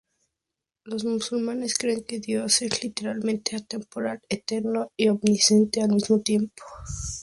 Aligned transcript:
Los 0.83 1.05
musulmanes 1.05 1.77
creen 1.77 2.03
que 2.03 2.19
Dios 2.19 2.63
es 2.63 2.81
literalmente 2.83 3.55
atemporal, 3.55 4.19
eterno 4.29 4.89
y 4.97 5.09
omnisciente 5.09 5.79
al 5.83 5.89
mismo 5.91 6.19
tiempo. 6.21 6.63